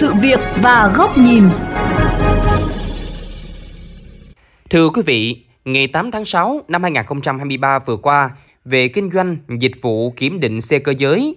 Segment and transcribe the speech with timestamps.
[0.00, 1.44] sự việc và góc nhìn.
[4.70, 8.30] Thưa quý vị, ngày 8 tháng 6 năm 2023 vừa qua,
[8.64, 11.36] về kinh doanh, dịch vụ kiểm định xe cơ giới,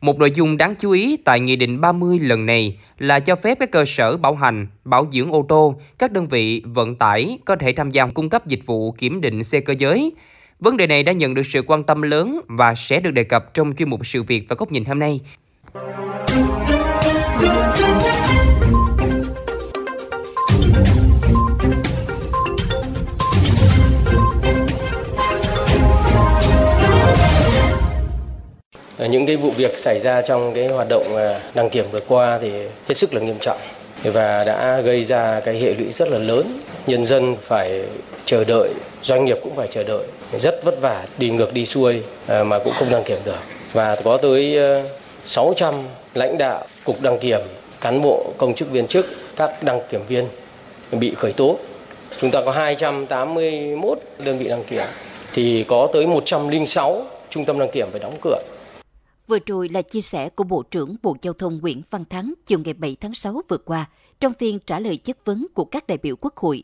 [0.00, 3.58] một nội dung đáng chú ý tại Nghị định 30 lần này là cho phép
[3.60, 7.56] các cơ sở bảo hành, bảo dưỡng ô tô, các đơn vị vận tải có
[7.56, 10.12] thể tham gia cung cấp dịch vụ kiểm định xe cơ giới.
[10.60, 13.54] Vấn đề này đã nhận được sự quan tâm lớn và sẽ được đề cập
[13.54, 15.20] trong chuyên mục sự việc và góc nhìn hôm nay.
[29.04, 32.00] Ờ, những cái vụ việc xảy ra trong cái hoạt động ờ, đăng kiểm vừa
[32.08, 32.50] qua thì
[32.88, 33.58] hết sức là nghiêm trọng.
[34.02, 36.58] Và đã gây ra cái hệ lụy rất là lớn.
[36.86, 37.82] Nhân dân phải
[38.24, 38.68] chờ đợi,
[39.02, 40.04] doanh nghiệp cũng phải chờ đợi.
[40.38, 43.38] Rất vất vả, đi ngược đi xuôi ờ, mà cũng không đăng kiểm được.
[43.72, 44.58] Và có tới
[45.24, 45.74] 600
[46.14, 47.40] lãnh đạo, cục đăng kiểm,
[47.80, 50.24] cán bộ, công chức viên chức, các đăng kiểm viên
[50.92, 51.58] bị khởi tố.
[52.20, 54.84] Chúng ta có 281 đơn vị đăng kiểm.
[55.34, 58.38] Thì có tới 106 trung tâm đăng kiểm phải đóng cửa.
[59.26, 62.58] Vừa rồi là chia sẻ của Bộ trưởng Bộ Giao thông Nguyễn Văn Thắng chiều
[62.58, 63.88] ngày 7 tháng 6 vừa qua
[64.20, 66.62] trong phiên trả lời chất vấn của các đại biểu Quốc hội.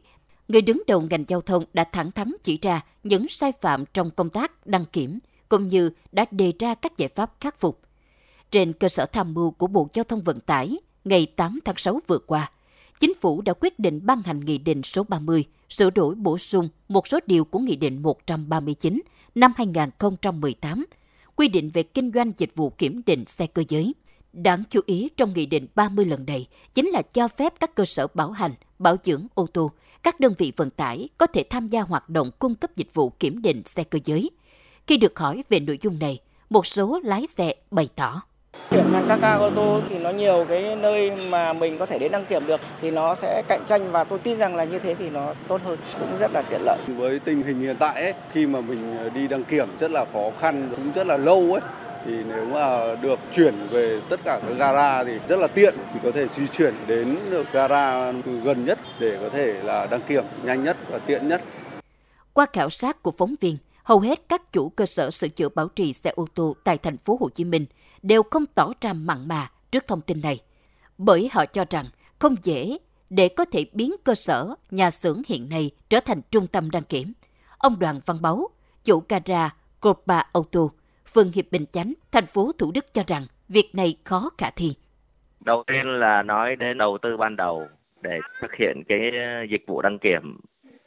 [0.48, 4.11] Người đứng đầu ngành giao thông đã thẳng thắn chỉ ra những sai phạm trong
[4.11, 7.80] công tác đăng kiểm, cũng như đã đề ra các giải pháp khắc phục.
[8.50, 12.00] Trên cơ sở tham mưu của Bộ Giao thông Vận tải, ngày 8 tháng 6
[12.06, 12.50] vừa qua,
[13.00, 16.69] Chính phủ đã quyết định ban hành Nghị định số 30, sửa đổi bổ sung
[16.89, 19.00] một số điều của Nghị định 139
[19.34, 20.84] năm 2018
[21.41, 23.94] quy định về kinh doanh dịch vụ kiểm định xe cơ giới.
[24.33, 27.84] Đáng chú ý trong Nghị định 30 lần này chính là cho phép các cơ
[27.84, 29.70] sở bảo hành, bảo dưỡng ô tô,
[30.02, 33.11] các đơn vị vận tải có thể tham gia hoạt động cung cấp dịch vụ
[33.11, 34.30] kiểm định xe cơ giới.
[34.86, 36.18] Khi được hỏi về nội dung này,
[36.50, 38.22] một số lái xe bày tỏ.
[38.70, 41.98] Chuyển sang các ga ô tô thì nó nhiều cái nơi mà mình có thể
[41.98, 44.78] đến đăng kiểm được thì nó sẽ cạnh tranh và tôi tin rằng là như
[44.78, 46.78] thế thì nó tốt hơn, cũng rất là tiện lợi.
[46.86, 50.30] Với tình hình hiện tại ấy, khi mà mình đi đăng kiểm rất là khó
[50.40, 51.61] khăn, cũng rất là lâu ấy,
[52.06, 56.00] thì nếu mà được chuyển về tất cả các gara thì rất là tiện chỉ
[56.02, 58.12] có thể di chuyển đến được gara
[58.45, 61.42] gần nhất để có thể là đăng kiểm nhanh nhất và tiện nhất.
[62.33, 65.68] Qua khảo sát của phóng viên, hầu hết các chủ cơ sở sửa chữa bảo
[65.68, 67.67] trì xe ô tô tại thành phố Hồ Chí Minh
[68.02, 70.41] đều không tỏ ra mặn mà trước thông tin này,
[70.98, 71.86] bởi họ cho rằng
[72.19, 72.79] không dễ
[73.11, 76.83] để có thể biến cơ sở, nhà xưởng hiện nay trở thành trung tâm đăng
[76.83, 77.13] kiểm.
[77.58, 78.48] Ông Đoàn Văn Báu,
[78.85, 80.61] chủ gara Copa Auto,
[81.13, 84.74] phường Hiệp Bình Chánh, thành phố Thủ Đức cho rằng việc này khó khả thi.
[85.40, 87.67] Đầu tiên là nói đến đầu tư ban đầu
[88.02, 88.98] để thực hiện cái
[89.51, 90.40] dịch vụ đăng kiểm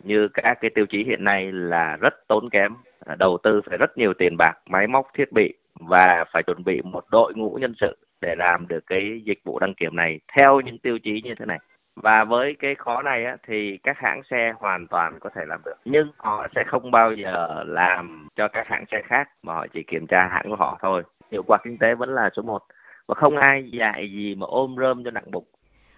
[0.04, 2.74] như các cái tiêu chí hiện nay là rất tốn kém
[3.18, 6.82] đầu tư phải rất nhiều tiền bạc máy móc thiết bị và phải chuẩn bị
[6.82, 10.62] một đội ngũ nhân sự để làm được cái dịch vụ đăng kiểm này theo
[10.62, 11.60] những tiêu chí như thế này.
[11.96, 15.62] Và với cái khó này á, thì các hãng xe hoàn toàn có thể làm
[15.66, 15.76] được.
[15.86, 19.84] Nhưng họ sẽ không bao giờ làm cho các hãng xe khác mà họ chỉ
[19.84, 21.04] kiểm tra hãng của họ thôi.
[21.32, 22.62] Hiệu quả kinh tế vẫn là số một.
[23.08, 25.46] Và không ai dạy gì mà ôm rơm cho nặng bụng.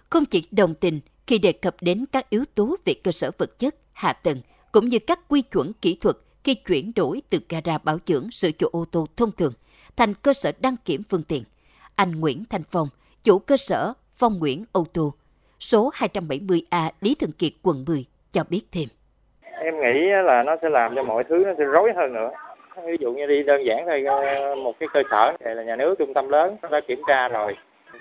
[0.09, 3.49] Không chỉ đồng tình khi đề cập đến các yếu tố về cơ sở vật
[3.59, 4.37] chất hạ tầng
[4.71, 8.51] cũng như các quy chuẩn kỹ thuật khi chuyển đổi từ gara bảo dưỡng sửa
[8.51, 9.53] chữa ô tô thông thường
[9.97, 11.43] thành cơ sở đăng kiểm phương tiện.
[11.95, 12.87] Anh Nguyễn Thanh Phong,
[13.23, 15.13] chủ cơ sở Phong Nguyễn ô tô,
[15.59, 18.87] số 270A Lý Thường Kiệt, quận 10, cho biết thêm.
[19.41, 22.29] Em nghĩ là nó sẽ làm cho mọi thứ nó sẽ rối hơn nữa.
[22.85, 25.75] Ví dụ như đi đơn giản thôi, ờ, một cái cơ sở này là nhà
[25.75, 27.55] nước trung tâm lớn, nó đã kiểm tra rồi,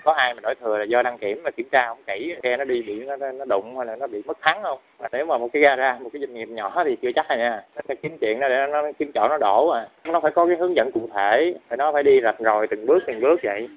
[0.05, 2.57] có ai mà đổi thừa là do đăng kiểm mà kiểm tra không kỹ xe
[2.57, 4.79] nó đi bị nó, nó đụng hay là nó bị mất thắng không?
[4.99, 7.37] Mà nếu mà một cái gara một cái doanh nghiệp nhỏ thì chưa chắc rồi
[7.37, 7.63] nha.
[7.75, 9.87] Nó sẽ kiếm chuyện đó để nó, nó kiếm chỗ nó đổ à.
[10.03, 12.85] Nó phải có cái hướng dẫn cụ thể phải nó phải đi rạch rồi từng
[12.85, 13.67] bước từng bước vậy.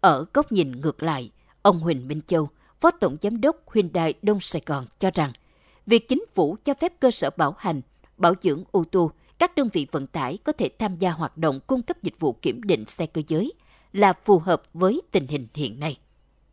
[0.00, 1.30] Ở góc nhìn ngược lại
[1.62, 2.48] ông Huỳnh Minh Châu
[2.80, 5.30] phó tổng giám đốc Hyundai Đông Sài Gòn cho rằng
[5.86, 7.80] việc chính phủ cho phép cơ sở bảo hành
[8.16, 11.60] bảo dưỡng ô tô các đơn vị vận tải có thể tham gia hoạt động
[11.66, 13.52] cung cấp dịch vụ kiểm định xe cơ giới
[13.92, 15.96] là phù hợp với tình hình hiện nay.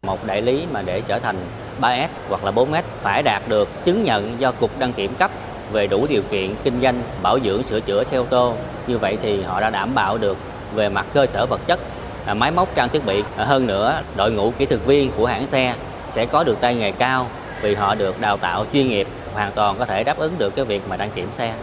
[0.03, 1.35] Một đại lý mà để trở thành
[1.81, 5.31] 3S hoặc là 4S phải đạt được chứng nhận do Cục Đăng kiểm cấp
[5.71, 8.53] về đủ điều kiện kinh doanh, bảo dưỡng, sửa chữa xe ô tô.
[8.87, 10.37] Như vậy thì họ đã đảm bảo được
[10.75, 11.79] về mặt cơ sở vật chất,
[12.25, 13.23] à, máy móc trang thiết bị.
[13.37, 15.75] À, hơn nữa, đội ngũ kỹ thuật viên của hãng xe
[16.09, 17.27] sẽ có được tay nghề cao
[17.61, 20.65] vì họ được đào tạo chuyên nghiệp, hoàn toàn có thể đáp ứng được cái
[20.65, 21.53] việc mà đăng kiểm xe.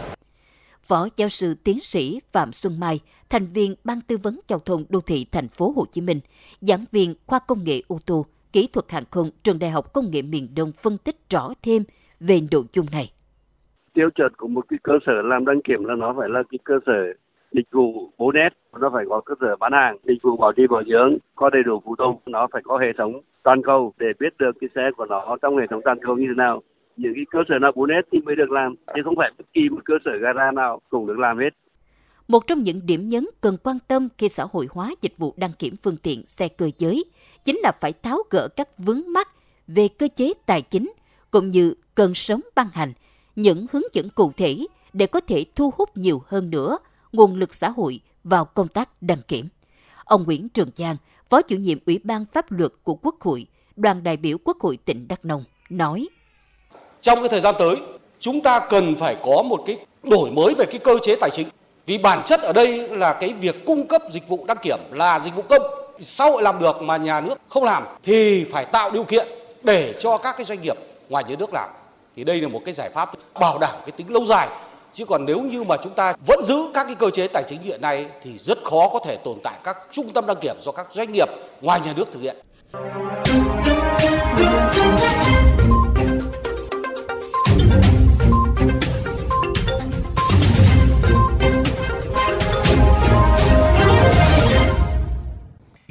[0.88, 3.00] Phó giáo sư tiến sĩ Phạm Xuân Mai,
[3.30, 6.20] thành viên Ban tư vấn giao thông đô thị thành phố Hồ Chí Minh,
[6.60, 10.10] giảng viên khoa công nghệ ô tô, kỹ thuật hàng không trường Đại học Công
[10.10, 11.82] nghệ miền Đông phân tích rõ thêm
[12.20, 13.10] về nội dung này.
[13.94, 16.58] Tiêu chuẩn của một cái cơ sở làm đăng kiểm là nó phải là cái
[16.64, 16.92] cơ sở
[17.52, 18.50] dịch vụ 4S
[18.80, 21.62] nó phải có cơ sở bán hàng, dịch vụ bảo trì bảo dưỡng có đầy
[21.62, 24.90] đủ phụ tùng, nó phải có hệ thống toàn cầu để biết được cái xe
[24.96, 26.62] của nó trong hệ thống toàn cầu như thế nào.
[26.96, 29.68] Những cái cơ sở nào 4S thì mới được làm, chứ không phải bất kỳ
[29.68, 31.50] một cơ sở gara nào cũng được làm hết.
[32.28, 35.52] Một trong những điểm nhấn cần quan tâm khi xã hội hóa dịch vụ đăng
[35.58, 37.04] kiểm phương tiện xe cơ giới
[37.44, 39.28] chính là phải tháo gỡ các vướng mắc
[39.66, 40.92] về cơ chế tài chính
[41.30, 42.92] cũng như cần sớm ban hành
[43.36, 46.78] những hướng dẫn cụ thể để có thể thu hút nhiều hơn nữa
[47.12, 49.48] nguồn lực xã hội vào công tác đăng kiểm.
[50.04, 50.96] Ông Nguyễn Trường Giang,
[51.28, 53.46] Phó chủ nhiệm Ủy ban Pháp luật của Quốc hội,
[53.76, 56.08] đoàn đại biểu Quốc hội tỉnh Đắk Nông, nói.
[57.06, 57.76] Trong cái thời gian tới,
[58.20, 61.48] chúng ta cần phải có một cái đổi mới về cái cơ chế tài chính.
[61.86, 65.18] Vì bản chất ở đây là cái việc cung cấp dịch vụ đăng kiểm là
[65.18, 65.62] dịch vụ công.
[66.00, 69.26] Xã hội làm được mà nhà nước không làm thì phải tạo điều kiện
[69.62, 70.76] để cho các cái doanh nghiệp
[71.08, 71.70] ngoài nhà nước làm.
[72.16, 74.48] Thì đây là một cái giải pháp bảo đảm cái tính lâu dài
[74.94, 77.62] chứ còn nếu như mà chúng ta vẫn giữ các cái cơ chế tài chính
[77.62, 80.72] hiện nay thì rất khó có thể tồn tại các trung tâm đăng kiểm do
[80.72, 81.28] các doanh nghiệp
[81.60, 82.36] ngoài nhà nước thực hiện.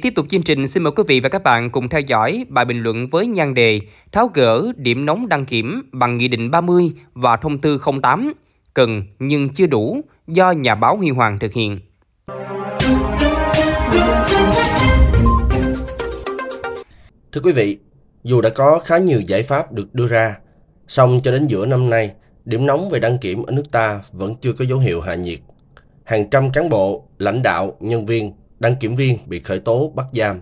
[0.02, 2.64] Tiếp tục chương trình, xin mời quý vị và các bạn cùng theo dõi bài
[2.64, 3.80] bình luận với nhan đề
[4.12, 8.32] Tháo gỡ điểm nóng đăng kiểm bằng Nghị định 30 và Thông tư 08
[8.74, 11.80] cần nhưng chưa đủ do nhà báo Huy Hoàng thực hiện.
[17.32, 17.78] Thưa quý vị,
[18.24, 20.36] dù đã có khá nhiều giải pháp được đưa ra,
[20.88, 22.10] song cho đến giữa năm nay,
[22.44, 25.38] điểm nóng về đăng kiểm ở nước ta vẫn chưa có dấu hiệu hạ nhiệt.
[26.04, 30.06] Hàng trăm cán bộ, lãnh đạo, nhân viên, đăng kiểm viên bị khởi tố bắt
[30.12, 30.40] giam.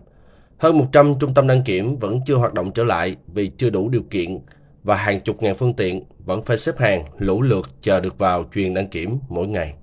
[0.59, 3.89] Hơn 100 trung tâm đăng kiểm vẫn chưa hoạt động trở lại vì chưa đủ
[3.89, 4.39] điều kiện
[4.83, 8.45] và hàng chục ngàn phương tiện vẫn phải xếp hàng lũ lượt chờ được vào
[8.55, 9.75] truyền đăng kiểm mỗi ngày.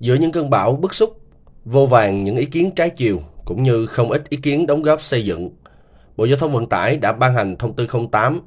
[0.00, 1.20] Giữa những cơn bão bức xúc,
[1.64, 5.02] vô vàng những ý kiến trái chiều cũng như không ít ý kiến đóng góp
[5.02, 5.50] xây dựng,
[6.16, 8.40] Bộ Giao thông Vận tải đã ban hành thông tư 08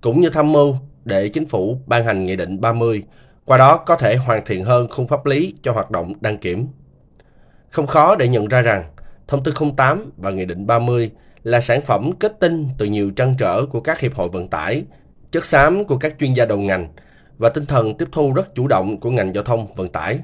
[0.00, 3.02] cũng như tham mưu để chính phủ ban hành nghị định 30,
[3.44, 6.66] qua đó có thể hoàn thiện hơn khung pháp lý cho hoạt động đăng kiểm.
[7.74, 8.84] Không khó để nhận ra rằng
[9.28, 11.10] thông tư 08 và nghị định 30
[11.42, 14.84] là sản phẩm kết tinh từ nhiều trăn trở của các hiệp hội vận tải
[15.30, 16.88] chất xám của các chuyên gia đầu ngành
[17.38, 20.18] và tinh thần tiếp thu rất chủ động của ngành giao thông vận tải.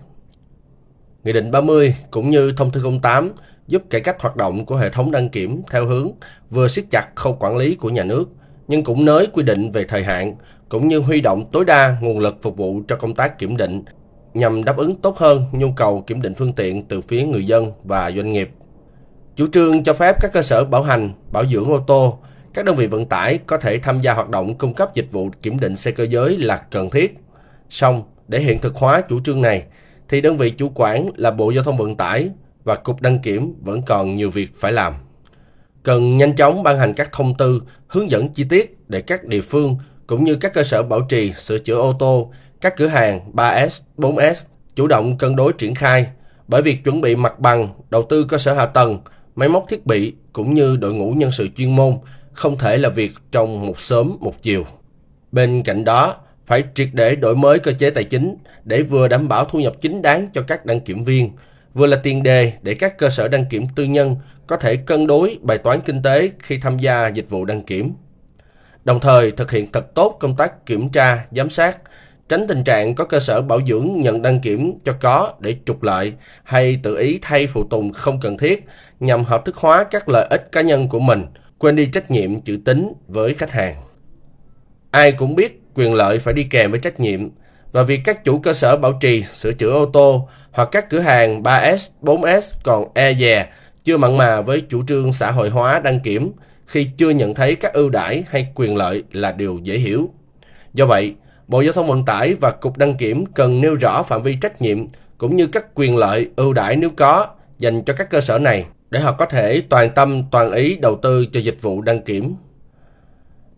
[1.25, 3.33] Nghị định 30 cũng như thông tư 08
[3.67, 6.11] giúp cải cách hoạt động của hệ thống đăng kiểm theo hướng
[6.51, 8.31] vừa siết chặt khâu quản lý của nhà nước,
[8.69, 10.35] nhưng cũng nới quy định về thời hạn,
[10.69, 13.83] cũng như huy động tối đa nguồn lực phục vụ cho công tác kiểm định
[14.35, 17.73] nhằm đáp ứng tốt hơn nhu cầu kiểm định phương tiện từ phía người dân
[17.85, 18.51] và doanh nghiệp.
[19.37, 22.19] Chủ trương cho phép các cơ sở bảo hành, bảo dưỡng ô tô
[22.55, 25.31] các đơn vị vận tải có thể tham gia hoạt động cung cấp dịch vụ
[25.43, 27.19] kiểm định xe cơ giới là cần thiết.
[27.69, 29.63] Song, để hiện thực hóa chủ trương này,
[30.09, 32.31] thì đơn vị chủ quản là Bộ Giao thông Vận tải
[32.65, 34.95] và Cục Đăng kiểm vẫn còn nhiều việc phải làm.
[35.83, 39.41] Cần nhanh chóng ban hành các thông tư, hướng dẫn chi tiết để các địa
[39.41, 39.77] phương
[40.07, 43.81] cũng như các cơ sở bảo trì, sửa chữa ô tô, các cửa hàng 3S,
[43.97, 46.07] 4S chủ động cân đối triển khai
[46.49, 48.99] bởi việc chuẩn bị mặt bằng, đầu tư cơ sở hạ tầng,
[49.35, 51.99] máy móc thiết bị cũng như đội ngũ nhân sự chuyên môn
[52.33, 54.65] không thể là việc trong một sớm một chiều.
[55.33, 56.17] Bên cạnh đó,
[56.47, 59.75] phải triệt để đổi mới cơ chế tài chính để vừa đảm bảo thu nhập
[59.81, 61.31] chính đáng cho các đăng kiểm viên,
[61.75, 65.07] vừa là tiền đề để các cơ sở đăng kiểm tư nhân có thể cân
[65.07, 67.93] đối bài toán kinh tế khi tham gia dịch vụ đăng kiểm.
[68.85, 71.79] Đồng thời thực hiện thật tốt công tác kiểm tra, giám sát,
[72.31, 75.83] tránh tình trạng có cơ sở bảo dưỡng nhận đăng kiểm cho có để trục
[75.83, 76.13] lợi
[76.45, 78.65] hay tự ý thay phụ tùng không cần thiết
[79.01, 81.27] nhằm hợp thức hóa các lợi ích cá nhân của mình–
[81.61, 83.75] quên đi trách nhiệm chữ tính với khách hàng.
[84.91, 87.29] Ai cũng biết quyền lợi phải đi kèm với trách nhiệm
[87.73, 91.01] và việc các chủ cơ sở bảo trì, sửa chữa ô tô hoặc các cửa
[91.01, 93.47] hàng 3S, 4S còn e dè,
[93.85, 96.33] chưa mặn mà với chủ trương xã hội hóa đăng kiểm
[96.67, 100.11] khi chưa nhận thấy các ưu đãi hay quyền lợi là điều dễ hiểu.
[100.75, 101.15] Do vậy,
[101.51, 104.63] Bộ Giao thông Vận tải và Cục Đăng kiểm cần nêu rõ phạm vi trách
[104.63, 104.87] nhiệm
[105.19, 107.27] cũng như các quyền lợi ưu đãi nếu có
[107.59, 110.99] dành cho các cơ sở này để họ có thể toàn tâm toàn ý đầu
[111.03, 112.35] tư cho dịch vụ đăng kiểm.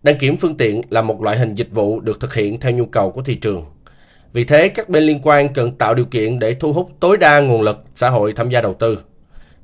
[0.03, 2.85] Đăng kiểm phương tiện là một loại hình dịch vụ được thực hiện theo nhu
[2.85, 3.65] cầu của thị trường.
[4.33, 7.39] Vì thế, các bên liên quan cần tạo điều kiện để thu hút tối đa
[7.39, 8.99] nguồn lực xã hội tham gia đầu tư.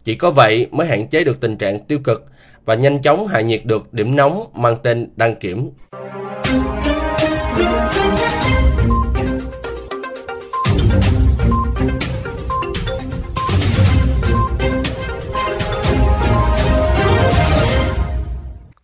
[0.03, 2.25] Chỉ có vậy mới hạn chế được tình trạng tiêu cực
[2.65, 5.69] và nhanh chóng hạ nhiệt được điểm nóng mang tên đăng kiểm.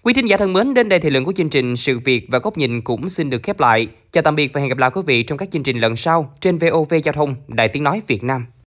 [0.05, 2.39] Quý thính giả thân mến, đến đây thì lượng của chương trình Sự Việc và
[2.39, 3.87] Góc Nhìn cũng xin được khép lại.
[4.11, 6.33] Chào tạm biệt và hẹn gặp lại quý vị trong các chương trình lần sau
[6.41, 8.45] trên VOV Giao thông, Đài Tiếng Nói Việt Nam.